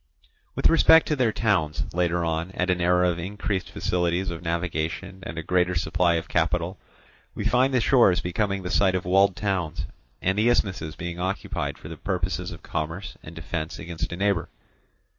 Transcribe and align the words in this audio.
With 0.55 0.67
respect 0.67 1.07
to 1.09 1.15
their 1.15 1.31
towns, 1.31 1.83
later 1.93 2.25
on, 2.25 2.49
at 2.53 2.71
an 2.71 2.81
era 2.81 3.07
of 3.11 3.19
increased 3.19 3.69
facilities 3.69 4.31
of 4.31 4.41
navigation 4.41 5.19
and 5.21 5.37
a 5.37 5.43
greater 5.43 5.75
supply 5.75 6.15
of 6.15 6.27
capital, 6.27 6.79
we 7.35 7.45
find 7.45 7.71
the 7.71 7.79
shores 7.79 8.19
becoming 8.19 8.63
the 8.63 8.71
site 8.71 8.95
of 8.95 9.05
walled 9.05 9.35
towns, 9.35 9.85
and 10.19 10.39
the 10.39 10.49
isthmuses 10.49 10.95
being 10.95 11.19
occupied 11.19 11.77
for 11.77 11.87
the 11.87 11.97
purposes 11.97 12.49
of 12.49 12.63
commerce 12.63 13.15
and 13.21 13.35
defence 13.35 13.77
against 13.77 14.11
a 14.11 14.17
neighbour. 14.17 14.49